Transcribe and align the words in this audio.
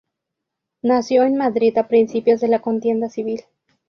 Nació 0.81 1.25
en 1.25 1.37
Madrid 1.37 1.77
a 1.77 1.87
principios 1.87 2.41
de 2.41 2.47
la 2.47 2.59
contienda 2.59 3.07
civil. 3.07 3.41